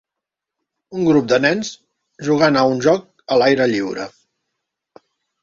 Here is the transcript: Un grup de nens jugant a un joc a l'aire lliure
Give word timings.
Un 0.99 1.03
grup 1.09 1.27
de 1.31 1.37
nens 1.45 1.69
jugant 2.29 2.59
a 2.63 2.65
un 2.71 2.81
joc 2.87 3.29
a 3.37 3.39
l'aire 3.43 3.69
lliure 3.75 4.09